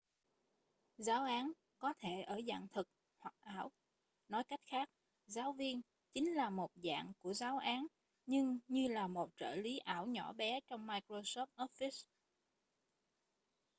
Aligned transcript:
giáo 0.97 1.23
án 1.23 1.51
có 1.79 1.93
thể 1.99 2.21
ở 2.21 2.41
dạng 2.47 2.67
thực 2.67 2.87
hoặc 3.19 3.33
ảo 3.41 3.71
nói 4.29 4.43
cách 4.43 4.59
khác 4.65 4.89
giáo 5.27 5.53
viên 5.53 5.81
chính 6.13 6.33
là 6.33 6.49
một 6.49 6.69
dạng 6.83 7.11
của 7.19 7.33
giáo 7.33 7.57
án 7.57 7.87
nhưng 8.25 8.59
như 8.67 8.87
là 8.87 9.07
một 9.07 9.29
trợ 9.37 9.55
lí 9.55 9.77
ảo 9.77 10.05
nhỏ 10.07 10.33
bé 10.33 10.59
trong 10.67 10.87
microsoft 10.87 11.45
office 11.55 12.01